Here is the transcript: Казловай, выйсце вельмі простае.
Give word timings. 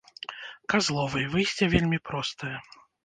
Казловай, 0.75 1.27
выйсце 1.35 1.63
вельмі 1.75 2.01
простае. 2.11 2.55